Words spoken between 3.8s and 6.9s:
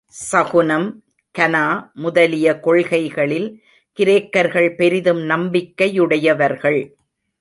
கிரேக்கர்கள் பெரிதும் நம்பிக்கையுடையவர்கள்.